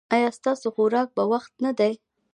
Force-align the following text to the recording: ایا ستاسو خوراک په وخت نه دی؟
ایا 0.15 0.29
ستاسو 0.37 0.67
خوراک 0.75 1.07
په 1.17 1.23
وخت 1.31 1.53
نه 1.63 1.71
دی؟ 1.79 1.93